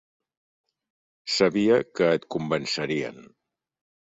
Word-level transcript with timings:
Sabia 1.35 1.77
que 1.99 2.09
et 2.17 2.27
convencerien. 2.37 3.21